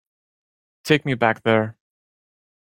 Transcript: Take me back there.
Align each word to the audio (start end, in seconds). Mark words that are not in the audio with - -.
Take 0.83 1.05
me 1.05 1.13
back 1.13 1.43
there. 1.43 1.77